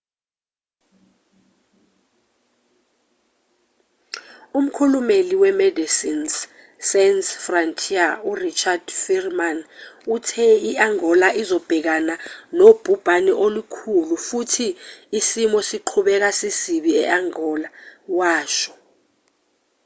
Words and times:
umkhulumeli 4.59 5.35
we-medecines 5.43 6.33
sans 6.89 7.25
frontiere 7.45 8.19
u-richard 8.29 8.85
veerman 9.01 9.57
uthe 10.15 10.47
i-angola 10.71 11.27
izobhekana 11.41 12.15
nobhubhane 12.57 13.33
olukhulu 13.45 14.15
futhi 14.27 14.67
isimo 15.19 15.57
siqhubeka 15.69 16.29
sisibi 16.39 16.91
e-angola 17.03 17.67
washo 18.17 18.73